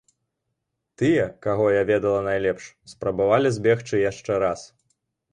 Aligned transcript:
Тыя, 1.01 1.25
каго 1.45 1.65
я 1.79 1.83
ведала 1.89 2.21
найлепш, 2.27 2.63
спрабавалі 2.93 3.51
збегчы 3.59 4.01
яшчэ 4.11 4.39
раз. 4.45 4.65